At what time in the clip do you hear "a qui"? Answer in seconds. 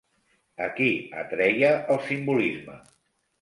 0.67-0.87